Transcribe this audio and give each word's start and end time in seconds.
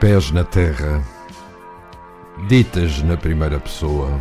Pés 0.00 0.30
na 0.30 0.44
terra, 0.44 1.02
ditas 2.46 3.02
na 3.02 3.16
primeira 3.16 3.58
pessoa. 3.58 4.16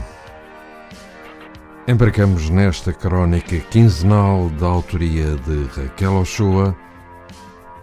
Embarcamos 1.87 2.49
nesta 2.49 2.91
crónica 2.91 3.59
quinzenal 3.59 4.49
da 4.59 4.65
autoria 4.65 5.35
de 5.35 5.65
Raquel 5.65 6.15
Ochoa 6.15 6.75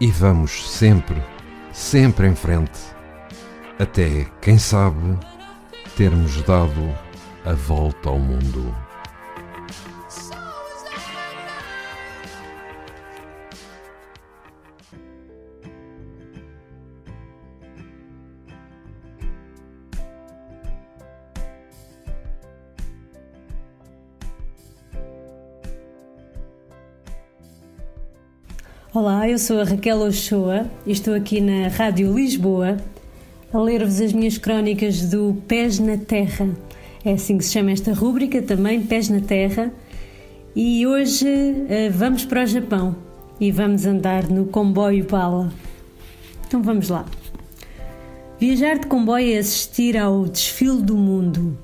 e 0.01 0.11
vamos 0.11 0.69
sempre, 0.69 1.23
sempre 1.71 2.27
em 2.27 2.35
frente, 2.35 2.81
até, 3.79 4.27
quem 4.41 4.57
sabe, 4.57 5.17
termos 5.95 6.41
dado 6.41 6.93
a 7.45 7.53
volta 7.53 8.09
ao 8.09 8.19
mundo. 8.19 8.75
Olá, 28.95 29.27
eu 29.27 29.37
sou 29.37 29.59
a 29.59 29.65
Raquel 29.65 29.99
Ochoa 29.99 30.71
e 30.85 30.93
estou 30.93 31.13
aqui 31.13 31.41
na 31.41 31.67
Rádio 31.67 32.15
Lisboa 32.15 32.77
a 33.51 33.59
ler-vos 33.59 33.99
as 33.99 34.13
minhas 34.13 34.37
crónicas 34.37 35.09
do 35.09 35.35
Pés 35.49 35.79
na 35.79 35.97
Terra. 35.97 36.47
É 37.03 37.11
assim 37.11 37.37
que 37.37 37.43
se 37.43 37.51
chama 37.51 37.71
esta 37.71 37.91
rúbrica 37.91 38.41
também, 38.41 38.81
Pés 38.81 39.09
na 39.09 39.19
Terra. 39.19 39.69
E 40.55 40.87
hoje 40.87 41.27
uh, 41.27 41.91
vamos 41.91 42.23
para 42.23 42.43
o 42.43 42.45
Japão 42.45 42.95
e 43.37 43.51
vamos 43.51 43.85
andar 43.85 44.29
no 44.29 44.45
comboio 44.45 45.05
bala. 45.05 45.51
Então 46.47 46.63
vamos 46.63 46.87
lá. 46.87 47.05
Viajar 48.39 48.79
de 48.79 48.87
comboio 48.87 49.35
é 49.35 49.39
assistir 49.39 49.97
ao 49.97 50.23
desfile 50.23 50.81
do 50.81 50.95
mundo. 50.95 51.57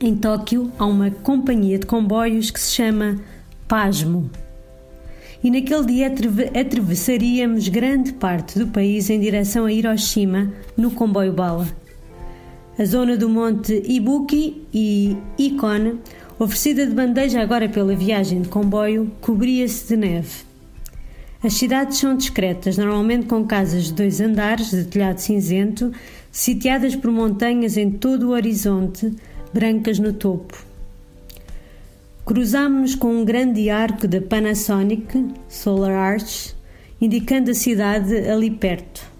Em 0.00 0.14
Tóquio 0.14 0.70
há 0.78 0.86
uma 0.86 1.10
companhia 1.10 1.80
de 1.80 1.86
comboios 1.86 2.48
que 2.52 2.60
se 2.60 2.76
chama 2.76 3.20
Pasmo 3.66 4.30
e 5.42 5.50
naquele 5.50 5.86
dia 5.86 6.12
atravessaríamos 6.60 7.68
grande 7.68 8.12
parte 8.12 8.58
do 8.58 8.68
país 8.68 9.10
em 9.10 9.18
direção 9.18 9.64
a 9.64 9.72
Hiroshima 9.72 10.52
no 10.76 10.90
comboio 10.90 11.32
bala. 11.32 11.68
A 12.78 12.84
zona 12.84 13.16
do 13.16 13.28
Monte 13.28 13.82
Ibuki 13.84 14.66
e 14.72 15.16
Ikone, 15.36 15.98
oferecida 16.38 16.86
de 16.86 16.94
bandeja 16.94 17.42
agora 17.42 17.68
pela 17.68 17.94
viagem 17.94 18.42
de 18.42 18.48
comboio, 18.48 19.10
cobria-se 19.20 19.88
de 19.88 19.96
neve. 19.96 20.52
As 21.42 21.54
cidades 21.54 21.98
são 21.98 22.16
discretas, 22.16 22.78
normalmente 22.78 23.26
com 23.26 23.44
casas 23.44 23.84
de 23.84 23.94
dois 23.94 24.20
andares 24.20 24.70
de 24.70 24.84
telhado 24.84 25.18
cinzento, 25.18 25.92
sitiadas 26.30 26.94
por 26.94 27.10
montanhas 27.10 27.76
em 27.76 27.90
todo 27.90 28.28
o 28.28 28.30
horizonte, 28.30 29.12
brancas 29.52 29.98
no 29.98 30.12
topo. 30.12 30.71
Cruzámos-nos 32.24 32.94
com 32.94 33.16
um 33.16 33.24
grande 33.24 33.68
arco 33.68 34.06
da 34.06 34.20
Panasonic 34.20 35.26
Solar 35.48 35.90
Arch, 35.90 36.54
indicando 37.00 37.50
a 37.50 37.54
cidade 37.54 38.14
ali 38.28 38.48
perto. 38.48 39.10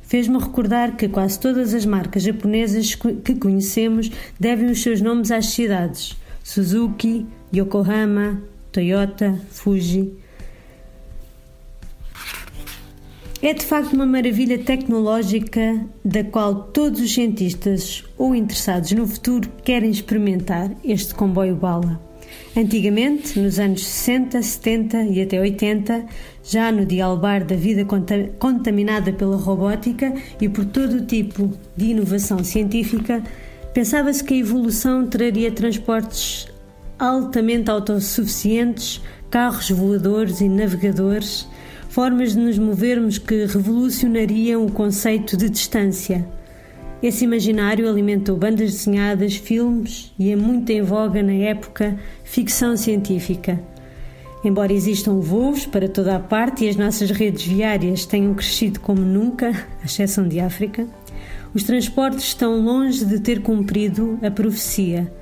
Fez-me 0.00 0.38
recordar 0.38 0.96
que 0.96 1.06
quase 1.06 1.38
todas 1.38 1.74
as 1.74 1.84
marcas 1.84 2.22
japonesas 2.22 2.94
que 2.94 3.34
conhecemos 3.34 4.10
devem 4.40 4.70
os 4.70 4.82
seus 4.82 5.02
nomes 5.02 5.30
às 5.30 5.46
cidades: 5.46 6.16
Suzuki, 6.42 7.26
Yokohama, 7.54 8.40
Toyota, 8.72 9.38
Fuji. 9.50 10.14
É 13.42 13.52
de 13.52 13.66
facto 13.66 13.92
uma 13.92 14.06
maravilha 14.06 14.58
tecnológica 14.58 15.84
da 16.02 16.24
qual 16.24 16.54
todos 16.72 17.00
os 17.00 17.12
cientistas 17.12 18.02
ou 18.16 18.34
interessados 18.34 18.92
no 18.92 19.06
futuro 19.06 19.50
querem 19.62 19.90
experimentar 19.90 20.70
este 20.82 21.14
comboio 21.14 21.54
bala. 21.54 22.05
Antigamente, 22.56 23.38
nos 23.38 23.58
anos 23.58 23.86
60, 23.86 24.40
70 24.40 25.02
e 25.02 25.20
até 25.20 25.38
80, 25.38 26.06
já 26.42 26.72
no 26.72 26.86
dialbar 26.86 27.44
da 27.44 27.54
vida 27.54 27.84
contaminada 28.38 29.12
pela 29.12 29.36
robótica 29.36 30.14
e 30.40 30.48
por 30.48 30.64
todo 30.64 30.96
o 30.96 31.04
tipo 31.04 31.52
de 31.76 31.88
inovação 31.88 32.42
científica, 32.42 33.22
pensava-se 33.74 34.24
que 34.24 34.32
a 34.32 34.38
evolução 34.38 35.06
traria 35.06 35.52
transportes 35.52 36.48
altamente 36.98 37.70
autossuficientes, 37.70 39.02
carros 39.28 39.70
voadores 39.70 40.40
e 40.40 40.48
navegadores, 40.48 41.46
formas 41.90 42.32
de 42.32 42.38
nos 42.38 42.56
movermos 42.56 43.18
que 43.18 43.44
revolucionariam 43.44 44.64
o 44.64 44.72
conceito 44.72 45.36
de 45.36 45.50
distância 45.50 46.26
esse 47.02 47.24
imaginário 47.24 47.88
alimentou 47.88 48.36
bandas 48.36 48.72
desenhadas, 48.72 49.36
filmes 49.36 50.12
e 50.18 50.30
é 50.30 50.36
muito 50.36 50.70
em 50.70 50.82
voga 50.82 51.22
na 51.22 51.34
época 51.34 51.98
ficção 52.24 52.76
científica. 52.76 53.60
Embora 54.42 54.72
existam 54.72 55.20
voos 55.20 55.66
para 55.66 55.88
toda 55.88 56.16
a 56.16 56.20
parte 56.20 56.64
e 56.64 56.68
as 56.68 56.76
nossas 56.76 57.10
redes 57.10 57.44
viárias 57.44 58.06
tenham 58.06 58.32
crescido 58.32 58.80
como 58.80 59.00
nunca, 59.00 59.50
à 59.82 59.84
exceção 59.84 60.26
de 60.26 60.40
África, 60.40 60.86
os 61.52 61.64
transportes 61.64 62.26
estão 62.26 62.60
longe 62.60 63.04
de 63.04 63.20
ter 63.20 63.42
cumprido 63.42 64.18
a 64.22 64.30
profecia. 64.30 65.12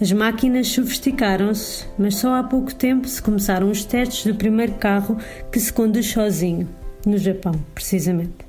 As 0.00 0.10
máquinas 0.12 0.68
sofisticaram-se, 0.68 1.86
mas 1.96 2.16
só 2.16 2.34
há 2.34 2.42
pouco 2.42 2.74
tempo 2.74 3.06
se 3.06 3.22
começaram 3.22 3.70
os 3.70 3.84
testes 3.84 4.26
do 4.26 4.34
primeiro 4.34 4.74
carro 4.74 5.16
que 5.52 5.60
se 5.60 5.72
conduz 5.72 6.06
sozinho, 6.06 6.68
no 7.06 7.16
Japão, 7.16 7.54
precisamente. 7.74 8.43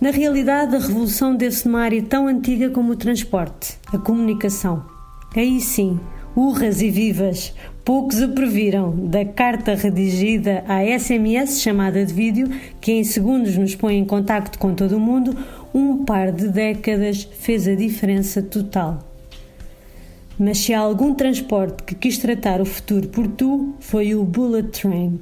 Na 0.00 0.10
realidade, 0.10 0.76
a 0.76 0.78
revolução 0.78 1.34
deve-se 1.34 1.66
numa 1.66 1.80
área 1.80 2.00
tão 2.00 2.28
antiga 2.28 2.70
como 2.70 2.92
o 2.92 2.96
transporte, 2.96 3.76
a 3.92 3.98
comunicação. 3.98 4.84
Aí 5.34 5.60
sim, 5.60 5.98
urras 6.36 6.80
e 6.80 6.88
vivas, 6.88 7.52
poucos 7.84 8.22
o 8.22 8.28
previram, 8.28 8.94
da 9.06 9.24
carta 9.24 9.74
redigida 9.74 10.62
à 10.68 10.84
SMS 10.84 11.60
chamada 11.60 12.06
de 12.06 12.14
vídeo, 12.14 12.48
que 12.80 12.92
em 12.92 13.02
segundos 13.02 13.56
nos 13.56 13.74
põe 13.74 13.96
em 13.96 14.04
contacto 14.04 14.56
com 14.56 14.72
todo 14.72 14.96
o 14.96 15.00
mundo, 15.00 15.36
um 15.74 16.04
par 16.04 16.30
de 16.30 16.46
décadas 16.46 17.28
fez 17.40 17.66
a 17.66 17.74
diferença 17.74 18.40
total. 18.40 19.00
Mas 20.38 20.58
se 20.58 20.72
há 20.72 20.78
algum 20.78 21.12
transporte 21.12 21.82
que 21.82 21.96
quis 21.96 22.18
tratar 22.18 22.60
o 22.60 22.64
futuro 22.64 23.08
por 23.08 23.26
tu, 23.26 23.74
foi 23.80 24.14
o 24.14 24.22
Bullet 24.22 24.68
Train. 24.68 25.18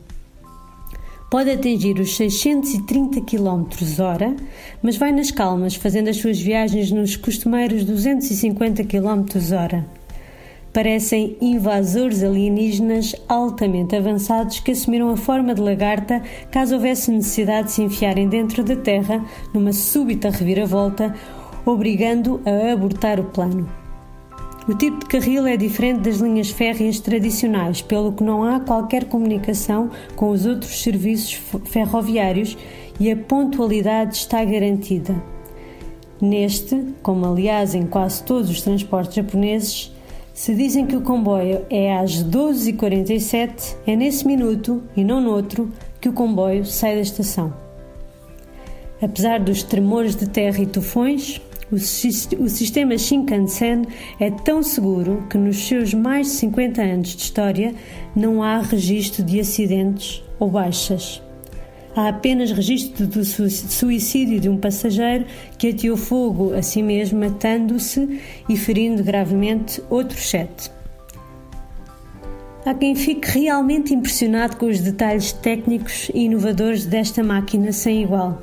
Pode 1.28 1.50
atingir 1.50 1.98
os 1.98 2.16
630 2.16 3.20
km 3.22 3.66
hora, 4.00 4.36
mas 4.80 4.96
vai 4.96 5.10
nas 5.10 5.32
calmas, 5.32 5.74
fazendo 5.74 6.08
as 6.08 6.18
suas 6.18 6.40
viagens 6.40 6.92
nos 6.92 7.16
costumeiros 7.16 7.84
250 7.84 8.84
km 8.84 9.24
hora. 9.52 9.84
Parecem 10.72 11.36
invasores 11.40 12.22
alienígenas 12.22 13.16
altamente 13.28 13.96
avançados 13.96 14.60
que 14.60 14.70
assumiram 14.70 15.10
a 15.10 15.16
forma 15.16 15.52
de 15.52 15.60
lagarta 15.60 16.22
caso 16.50 16.76
houvesse 16.76 17.10
necessidade 17.10 17.68
de 17.68 17.72
se 17.72 17.82
enfiarem 17.82 18.28
dentro 18.28 18.62
da 18.62 18.76
Terra 18.76 19.24
numa 19.52 19.72
súbita 19.72 20.30
reviravolta, 20.30 21.12
obrigando 21.64 22.40
a 22.44 22.72
abortar 22.72 23.18
o 23.18 23.24
plano. 23.24 23.85
O 24.68 24.74
tipo 24.74 24.98
de 24.98 25.06
carril 25.06 25.46
é 25.46 25.56
diferente 25.56 26.00
das 26.00 26.16
linhas 26.16 26.50
férreas 26.50 26.98
tradicionais, 26.98 27.80
pelo 27.80 28.12
que 28.12 28.24
não 28.24 28.42
há 28.42 28.58
qualquer 28.58 29.04
comunicação 29.04 29.90
com 30.16 30.30
os 30.30 30.44
outros 30.44 30.82
serviços 30.82 31.40
ferroviários 31.66 32.58
e 32.98 33.08
a 33.08 33.16
pontualidade 33.16 34.16
está 34.16 34.44
garantida. 34.44 35.14
Neste, 36.20 36.82
como 37.00 37.26
aliás 37.26 37.76
em 37.76 37.86
quase 37.86 38.24
todos 38.24 38.50
os 38.50 38.60
transportes 38.60 39.14
japoneses, 39.14 39.94
se 40.34 40.52
dizem 40.52 40.84
que 40.84 40.96
o 40.96 41.00
comboio 41.00 41.64
é 41.70 41.96
às 41.96 42.24
12h47, 42.24 43.76
é 43.86 43.94
nesse 43.94 44.26
minuto 44.26 44.82
e 44.96 45.04
não 45.04 45.20
noutro 45.20 45.70
que 46.00 46.08
o 46.08 46.12
comboio 46.12 46.64
sai 46.64 46.96
da 46.96 47.02
estação. 47.02 47.54
Apesar 49.00 49.38
dos 49.38 49.62
tremores 49.62 50.16
de 50.16 50.28
terra 50.28 50.60
e 50.60 50.66
tufões, 50.66 51.40
o, 51.70 51.78
sistema 51.78 52.96
Shinkansen 52.96 53.86
é 54.20 54.30
tão 54.30 54.62
seguro 54.62 55.26
que 55.28 55.36
nos 55.36 55.66
seus 55.66 55.92
mais 55.92 56.28
de 56.28 56.32
50 56.34 56.80
anos 56.80 57.08
de 57.08 57.22
história 57.22 57.74
não 58.14 58.42
há 58.42 58.60
registro 58.60 59.24
de 59.24 59.40
acidentes 59.40 60.22
ou 60.38 60.48
baixas. 60.48 61.20
Há 61.96 62.08
apenas 62.08 62.52
registro 62.52 63.06
do 63.06 63.24
suicídio 63.24 64.38
de 64.38 64.48
um 64.48 64.58
passageiro 64.58 65.24
que 65.58 65.70
ateou 65.70 65.96
fogo 65.96 66.54
a 66.54 66.62
si 66.62 66.82
mesmo, 66.82 67.18
matando-se 67.18 68.20
e 68.48 68.56
ferindo 68.56 69.02
gravemente 69.02 69.82
outros 69.88 70.28
sete. 70.28 70.70
Há 72.64 72.74
quem 72.74 72.94
fique 72.94 73.28
realmente 73.38 73.94
impressionado 73.94 74.56
com 74.56 74.66
os 74.66 74.80
detalhes 74.80 75.32
técnicos 75.32 76.10
e 76.12 76.24
inovadores 76.24 76.84
desta 76.84 77.22
máquina 77.22 77.72
sem 77.72 78.02
igual. 78.02 78.42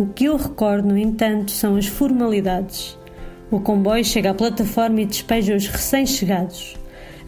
O 0.00 0.06
que 0.06 0.24
eu 0.24 0.36
recordo, 0.38 0.88
no 0.88 0.96
entanto, 0.96 1.50
são 1.50 1.76
as 1.76 1.86
formalidades. 1.86 2.98
O 3.50 3.60
comboio 3.60 4.02
chega 4.02 4.30
à 4.30 4.34
plataforma 4.34 5.02
e 5.02 5.04
despeja 5.04 5.54
os 5.54 5.66
recém-chegados. 5.66 6.74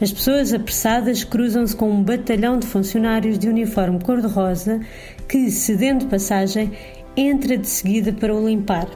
As 0.00 0.10
pessoas 0.10 0.54
apressadas 0.54 1.22
cruzam-se 1.22 1.76
com 1.76 1.90
um 1.90 2.02
batalhão 2.02 2.58
de 2.58 2.66
funcionários 2.66 3.38
de 3.38 3.46
uniforme 3.46 4.00
cor-de-rosa 4.00 4.80
que, 5.28 5.50
cedendo 5.50 6.06
passagem, 6.06 6.72
entra 7.14 7.58
de 7.58 7.68
seguida 7.68 8.10
para 8.10 8.34
o 8.34 8.48
limpar. 8.48 8.88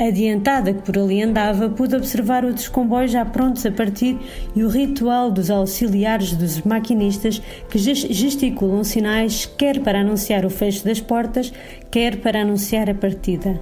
Adiantada 0.00 0.72
que 0.72 0.82
por 0.82 0.96
ali 0.96 1.20
andava, 1.20 1.68
pude 1.68 1.96
observar 1.96 2.44
outros 2.44 2.68
comboios 2.68 3.10
já 3.10 3.24
prontos 3.24 3.66
a 3.66 3.72
partir 3.72 4.16
e 4.54 4.62
o 4.62 4.68
ritual 4.68 5.28
dos 5.28 5.50
auxiliares 5.50 6.36
dos 6.36 6.62
maquinistas 6.62 7.42
que 7.68 7.78
gesticulam 7.78 8.84
sinais 8.84 9.44
quer 9.44 9.80
para 9.80 10.00
anunciar 10.00 10.46
o 10.46 10.50
fecho 10.50 10.84
das 10.84 11.00
portas, 11.00 11.52
quer 11.90 12.18
para 12.18 12.42
anunciar 12.42 12.88
a 12.88 12.94
partida. 12.94 13.60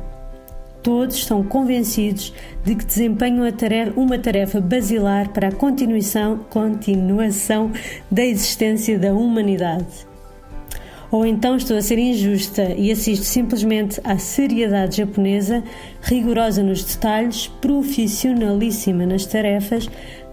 Todos 0.83 1.17
estão 1.17 1.43
convencidos 1.43 2.35
de 2.63 2.75
que 2.75 2.85
desempenham 2.85 3.47
uma 3.97 4.19
tarefa 4.19 4.61
basilar 4.61 5.31
para 5.31 5.49
a 5.49 5.53
continuação, 5.53 6.45
continuação 6.51 7.73
da 8.11 8.25
existência 8.25 8.99
da 8.99 9.13
humanidade. 9.13 10.16
Ou 11.17 11.25
então 11.25 11.57
estou 11.57 11.79
a 11.79 11.81
ser 11.81 11.99
injusta 11.99 12.75
e 12.77 12.93
assisto 12.93 13.25
simplesmente 13.25 13.99
à 14.05 14.19
seriedade 14.19 14.99
japonesa, 14.99 15.65
rigorosa 16.03 16.63
nos 16.63 16.85
detalhes, 16.85 17.47
profissionalíssima 17.47 19.07
nas 19.07 19.25
tarefas, 19.25 19.89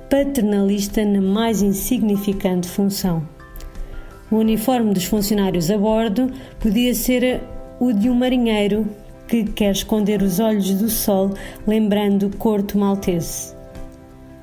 paternalista 0.09 1.06
na 1.06 1.21
mais 1.21 1.62
insignificante 1.62 2.68
função. 2.68 3.25
O 4.30 4.35
uniforme 4.35 4.94
dos 4.94 5.06
funcionários 5.06 5.71
a 5.71 5.77
bordo 5.77 6.30
podia 6.59 6.94
ser 6.94 7.41
o 7.79 7.94
de 7.94 8.09
um 8.09 8.15
marinheiro 8.15 8.86
que 9.25 9.45
quer 9.45 9.71
esconder 9.71 10.21
os 10.21 10.41
olhos 10.41 10.69
do 10.74 10.89
sol, 10.89 11.33
lembrando 11.65 12.24
o 12.24 12.36
corto 12.36 12.77
maltese. 12.77 13.56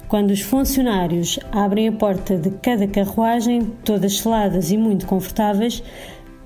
Quando 0.08 0.32
os 0.32 0.40
funcionários 0.40 1.38
abrem 1.52 1.86
a 1.86 1.92
porta 1.92 2.36
de 2.36 2.50
cada 2.50 2.88
carruagem, 2.88 3.70
todas 3.84 4.18
seladas 4.18 4.72
e 4.72 4.76
muito 4.76 5.06
confortáveis, 5.06 5.84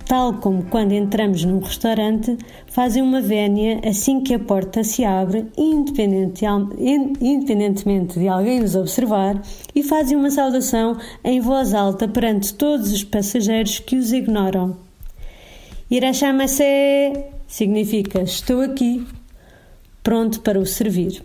tal 0.06 0.34
como 0.34 0.64
quando 0.64 0.92
entramos 0.92 1.44
num 1.44 1.60
restaurante, 1.60 2.36
fazem 2.66 3.02
uma 3.02 3.20
vénia 3.20 3.80
assim 3.84 4.20
que 4.20 4.34
a 4.34 4.38
porta 4.38 4.84
se 4.84 5.04
abre, 5.04 5.46
independentemente 5.56 8.18
de 8.18 8.28
alguém 8.28 8.60
nos 8.60 8.74
observar, 8.74 9.40
e 9.74 9.82
fazem 9.82 10.16
uma 10.16 10.30
saudação 10.30 10.96
em 11.22 11.40
voz 11.40 11.74
alta 11.74 12.06
perante 12.06 12.54
todos 12.54 12.92
os 12.92 13.04
passageiros 13.04 13.78
que 13.78 13.96
os 13.96 14.12
ignoram. 14.12 14.76
Irachama-se 15.90 17.12
significa 17.46 18.22
estou 18.22 18.60
aqui, 18.60 19.06
pronto 20.02 20.40
para 20.40 20.58
o 20.58 20.66
servir. 20.66 21.22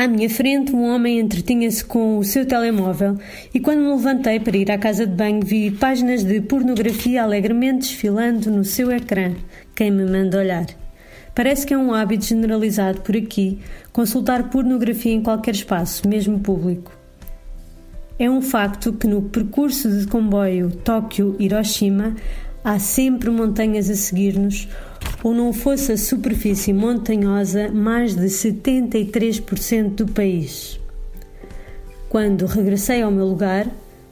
À 0.00 0.08
minha 0.08 0.30
frente, 0.30 0.74
um 0.74 0.82
homem 0.84 1.20
entretinha-se 1.20 1.84
com 1.84 2.16
o 2.16 2.24
seu 2.24 2.46
telemóvel 2.46 3.18
e, 3.52 3.60
quando 3.60 3.80
me 3.80 3.90
levantei 3.90 4.40
para 4.40 4.56
ir 4.56 4.70
à 4.70 4.78
casa 4.78 5.06
de 5.06 5.14
banho, 5.14 5.44
vi 5.44 5.70
páginas 5.70 6.24
de 6.24 6.40
pornografia 6.40 7.22
alegremente 7.22 7.80
desfilando 7.80 8.50
no 8.50 8.64
seu 8.64 8.90
ecrã. 8.90 9.34
Quem 9.76 9.90
me 9.90 10.06
manda 10.06 10.38
olhar? 10.38 10.64
Parece 11.34 11.66
que 11.66 11.74
é 11.74 11.76
um 11.76 11.92
hábito 11.92 12.24
generalizado 12.24 13.02
por 13.02 13.14
aqui 13.14 13.58
consultar 13.92 14.48
pornografia 14.48 15.12
em 15.12 15.22
qualquer 15.22 15.54
espaço, 15.54 16.08
mesmo 16.08 16.40
público. 16.40 16.96
É 18.18 18.30
um 18.30 18.40
facto 18.40 18.94
que 18.94 19.06
no 19.06 19.20
percurso 19.20 19.86
de 19.86 20.06
comboio 20.06 20.70
Tóquio-Hiroshima 20.70 22.16
há 22.64 22.78
sempre 22.78 23.28
montanhas 23.28 23.90
a 23.90 23.94
seguir-nos 23.94 24.66
ou 25.22 25.34
não 25.34 25.52
fosse 25.52 25.92
a 25.92 25.96
superfície 25.96 26.72
montanhosa 26.72 27.68
mais 27.68 28.14
de 28.14 28.26
73% 28.26 29.94
do 29.94 30.06
país. 30.06 30.80
Quando 32.08 32.46
regressei 32.46 33.02
ao 33.02 33.10
meu 33.10 33.26
lugar, 33.26 33.66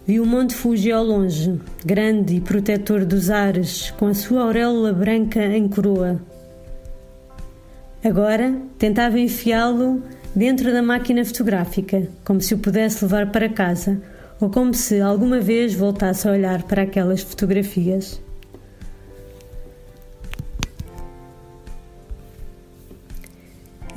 vi 0.06 0.20
o 0.20 0.26
Monte 0.26 0.54
Fuji 0.54 0.92
ao 0.92 1.04
longe, 1.04 1.60
grande 1.84 2.36
e 2.36 2.40
protetor 2.40 3.04
dos 3.04 3.30
ares, 3.30 3.90
com 3.98 4.06
a 4.06 4.14
sua 4.14 4.42
auréola 4.42 4.92
branca 4.92 5.44
em 5.44 5.66
coroa. 5.68 6.20
Agora 8.04 8.54
tentava 8.78 9.18
enfiá-lo 9.18 10.02
dentro 10.34 10.72
da 10.72 10.82
máquina 10.82 11.24
fotográfica, 11.24 12.08
como 12.24 12.40
se 12.40 12.54
o 12.54 12.58
pudesse 12.58 13.04
levar 13.04 13.32
para 13.32 13.48
casa, 13.48 14.00
ou 14.40 14.48
como 14.48 14.72
se 14.72 15.00
alguma 15.00 15.40
vez 15.40 15.74
voltasse 15.74 16.28
a 16.28 16.32
olhar 16.32 16.62
para 16.62 16.82
aquelas 16.82 17.22
fotografias. 17.22 18.20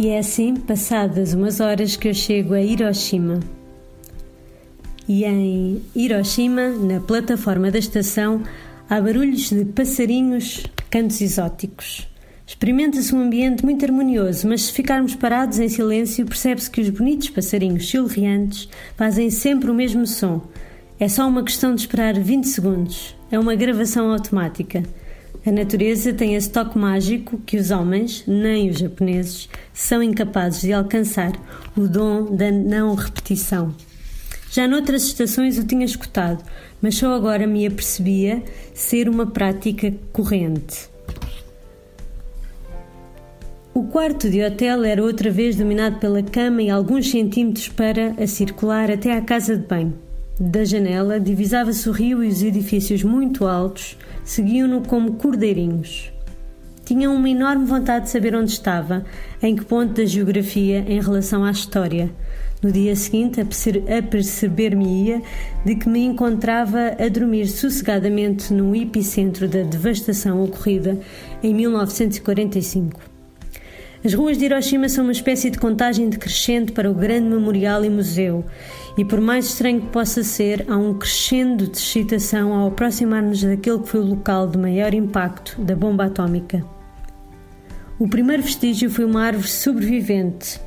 E 0.01 0.07
é 0.07 0.17
assim, 0.17 0.55
passadas 0.55 1.35
umas 1.35 1.59
horas, 1.59 1.95
que 1.95 2.07
eu 2.07 2.13
chego 2.15 2.55
a 2.55 2.61
Hiroshima. 2.63 3.39
E 5.07 5.23
em 5.23 5.79
Hiroshima, 5.95 6.69
na 6.69 6.99
plataforma 6.99 7.69
da 7.69 7.77
estação, 7.77 8.41
há 8.89 8.99
barulhos 8.99 9.51
de 9.51 9.63
passarinhos, 9.63 10.65
cantos 10.89 11.21
exóticos. 11.21 12.09
Experimenta-se 12.47 13.13
um 13.13 13.21
ambiente 13.21 13.63
muito 13.63 13.85
harmonioso, 13.85 14.47
mas 14.47 14.63
se 14.63 14.73
ficarmos 14.73 15.13
parados 15.13 15.59
em 15.59 15.69
silêncio, 15.69 16.25
percebe-se 16.25 16.71
que 16.71 16.81
os 16.81 16.89
bonitos 16.89 17.29
passarinhos 17.29 17.83
chilreantes 17.83 18.67
fazem 18.97 19.29
sempre 19.29 19.69
o 19.69 19.75
mesmo 19.75 20.07
som. 20.07 20.41
É 20.99 21.07
só 21.07 21.27
uma 21.27 21.43
questão 21.43 21.75
de 21.75 21.81
esperar 21.81 22.15
20 22.19 22.45
segundos. 22.45 23.15
É 23.31 23.37
uma 23.37 23.53
gravação 23.53 24.11
automática. 24.11 24.81
A 25.45 25.51
natureza 25.51 26.13
tem 26.13 26.35
esse 26.35 26.49
toque 26.51 26.77
mágico 26.77 27.39
que 27.45 27.57
os 27.57 27.71
homens, 27.71 28.23
nem 28.27 28.69
os 28.69 28.77
japoneses, 28.77 29.49
são 29.73 30.03
incapazes 30.03 30.61
de 30.61 30.73
alcançar 30.73 31.31
o 31.75 31.87
dom 31.87 32.35
da 32.35 32.51
não 32.51 32.93
repetição. 32.93 33.73
Já 34.51 34.67
noutras 34.67 35.03
estações 35.03 35.57
o 35.57 35.65
tinha 35.65 35.85
escutado, 35.85 36.43
mas 36.81 36.95
só 36.95 37.13
agora 37.13 37.47
me 37.47 37.65
apercebia 37.65 38.43
ser 38.73 39.09
uma 39.09 39.25
prática 39.25 39.93
corrente. 40.11 40.91
O 43.73 43.83
quarto 43.83 44.29
de 44.29 44.43
hotel 44.43 44.83
era 44.83 45.01
outra 45.01 45.31
vez 45.31 45.55
dominado 45.55 45.97
pela 45.97 46.21
cama 46.21 46.61
e 46.61 46.69
alguns 46.69 47.09
centímetros 47.09 47.69
para 47.69 48.13
a 48.21 48.27
circular 48.27 48.91
até 48.91 49.17
à 49.17 49.21
casa 49.21 49.55
de 49.55 49.65
banho. 49.65 50.10
Da 50.43 50.65
janela 50.65 51.19
divisava-se 51.19 51.87
o 51.87 51.91
rio 51.91 52.23
e 52.23 52.27
os 52.27 52.41
edifícios 52.41 53.03
muito 53.03 53.45
altos 53.45 53.95
seguiam-no 54.23 54.81
como 54.81 55.13
cordeirinhos. 55.13 56.11
Tinham 56.83 57.13
uma 57.13 57.29
enorme 57.29 57.63
vontade 57.65 58.05
de 58.05 58.09
saber 58.09 58.33
onde 58.33 58.49
estava, 58.49 59.05
em 59.39 59.55
que 59.55 59.63
ponto 59.63 59.93
da 59.93 60.03
geografia 60.03 60.83
em 60.87 60.99
relação 60.99 61.43
à 61.43 61.51
história. 61.51 62.09
No 62.59 62.71
dia 62.71 62.95
seguinte, 62.95 63.39
aperceber-me-ia 63.39 65.21
de 65.63 65.75
que 65.75 65.87
me 65.87 66.03
encontrava 66.03 66.95
a 66.97 67.07
dormir 67.07 67.45
sossegadamente 67.45 68.51
no 68.51 68.75
epicentro 68.75 69.47
da 69.47 69.61
devastação 69.61 70.43
ocorrida 70.43 70.99
em 71.43 71.53
1945. 71.53 73.10
As 74.03 74.15
ruas 74.15 74.35
de 74.35 74.45
Hiroshima 74.45 74.89
são 74.89 75.03
uma 75.03 75.11
espécie 75.11 75.51
de 75.51 75.59
contagem 75.59 76.09
decrescente 76.09 76.71
para 76.71 76.89
o 76.89 76.93
grande 76.93 77.29
memorial 77.29 77.85
e 77.85 77.89
museu, 77.89 78.43
e 78.97 79.05
por 79.05 79.21
mais 79.21 79.45
estranho 79.45 79.81
que 79.81 79.87
possa 79.87 80.23
ser, 80.23 80.65
há 80.67 80.75
um 80.75 80.95
crescendo 80.95 81.67
de 81.67 81.77
excitação 81.77 82.51
ao 82.51 82.69
aproximar-nos 82.69 83.43
daquele 83.43 83.77
que 83.79 83.89
foi 83.89 83.99
o 83.99 84.05
local 84.05 84.47
de 84.47 84.57
maior 84.57 84.91
impacto 84.95 85.61
da 85.61 85.75
bomba 85.75 86.05
atómica. 86.05 86.65
O 87.99 88.07
primeiro 88.07 88.41
vestígio 88.41 88.89
foi 88.89 89.05
uma 89.05 89.21
árvore 89.23 89.47
sobrevivente, 89.47 90.59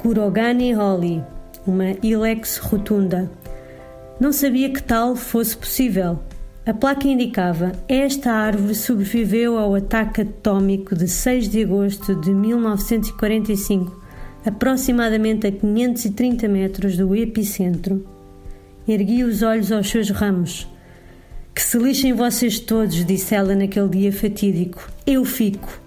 Kurogani 0.00 0.72
Holly, 0.72 1.20
uma 1.66 1.96
Ilex 2.00 2.58
rotunda. 2.58 3.28
Não 4.20 4.32
sabia 4.32 4.70
que 4.70 4.80
tal 4.80 5.16
fosse 5.16 5.56
possível, 5.56 6.20
a 6.64 6.72
placa 6.72 7.08
indicava: 7.08 7.72
esta 7.88 8.30
árvore 8.30 8.76
sobreviveu 8.76 9.58
ao 9.58 9.74
ataque 9.74 10.20
atômico 10.20 10.94
de 10.94 11.08
6 11.08 11.48
de 11.48 11.64
agosto 11.64 12.14
de 12.14 12.30
1945, 12.30 14.00
aproximadamente 14.46 15.46
a 15.48 15.52
530 15.52 16.46
metros 16.46 16.96
do 16.96 17.16
epicentro. 17.16 18.06
Ergui 18.86 19.24
os 19.24 19.42
olhos 19.42 19.72
aos 19.72 19.88
seus 19.90 20.10
ramos. 20.10 20.68
Que 21.52 21.62
se 21.62 21.76
lixem 21.78 22.12
vocês 22.12 22.58
todos, 22.60 23.04
disse 23.04 23.34
ela 23.34 23.54
naquele 23.54 23.88
dia 23.88 24.12
fatídico. 24.12 24.88
Eu 25.06 25.24
fico. 25.24 25.80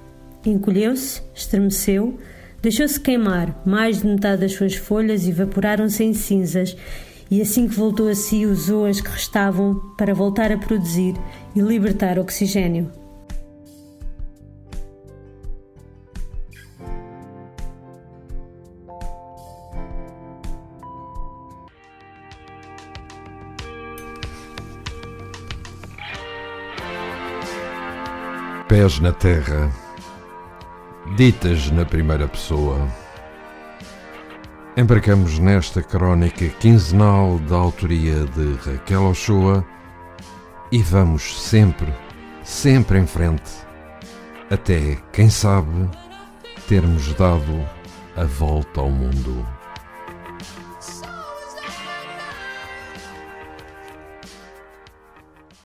Encolheu-se, 0.46 1.22
estremeceu, 1.34 2.20
deixou-se 2.62 3.00
queimar. 3.00 3.62
Mais 3.66 4.02
de 4.02 4.08
metade 4.08 4.42
das 4.42 4.52
suas 4.52 4.76
folhas 4.76 5.28
evaporaram-se 5.28 6.04
em 6.04 6.14
cinzas 6.14 6.76
e 7.30 7.42
assim 7.42 7.68
que 7.68 7.76
voltou 7.76 8.08
a 8.08 8.16
si, 8.16 8.46
usou 8.46 8.86
as 8.86 9.02
que 9.02 9.10
restavam 9.10 9.76
para 9.98 10.14
voltar 10.14 10.52
a 10.52 10.58
produzir 10.58 11.16
e 11.56 11.60
libertar 11.60 12.20
oxigênio. 12.20 12.92
Pés 28.68 29.00
na 29.00 29.12
terra, 29.12 29.72
ditas 31.16 31.72
na 31.72 31.86
primeira 31.86 32.28
pessoa. 32.28 33.05
Embarcamos 34.78 35.40
nesta 35.40 35.82
crónica 35.82 36.50
quinzenal 36.60 37.40
da 37.40 37.56
autoria 37.56 38.26
de 38.26 38.56
Raquel 38.56 39.06
Ochoa 39.06 39.66
e 40.70 40.84
vamos 40.84 41.42
sempre, 41.42 41.94
sempre 42.44 43.00
em 43.00 43.08
frente 43.08 43.66
até, 44.52 44.98
quem 45.14 45.30
sabe, 45.30 45.90
termos 46.68 47.14
dado 47.14 47.66
a 48.18 48.26
volta 48.26 48.82
ao 48.82 48.90
mundo. 48.90 49.55